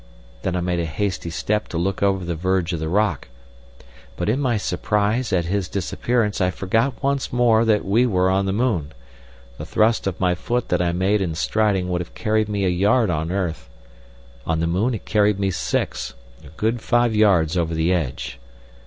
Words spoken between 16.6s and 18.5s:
five yards over the edge.